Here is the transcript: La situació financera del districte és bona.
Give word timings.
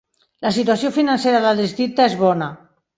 La 0.45 0.53
situació 0.55 0.91
financera 0.97 1.45
del 1.47 1.63
districte 1.67 2.09
és 2.11 2.21
bona. 2.27 2.55